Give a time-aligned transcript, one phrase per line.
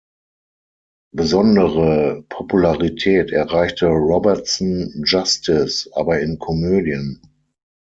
[1.13, 7.21] Besondere Popularität erreichte Robertson-Justice aber in Komödien.